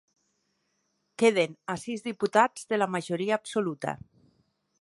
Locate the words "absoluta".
3.41-3.99